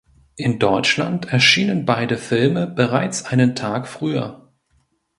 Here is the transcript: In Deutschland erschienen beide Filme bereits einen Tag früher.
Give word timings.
In 0.35 0.57
Deutschland 0.57 1.31
erschienen 1.31 1.85
beide 1.85 2.17
Filme 2.17 2.65
bereits 2.65 3.23
einen 3.25 3.53
Tag 3.55 3.87
früher. 3.87 4.51